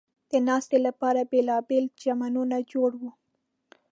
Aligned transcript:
د 0.31 0.33
ناستې 0.47 0.77
لپاره 0.87 1.29
بېلابېل 1.31 1.85
چمنونه 2.01 2.57
جوړ 2.71 2.91
و. 3.01 3.01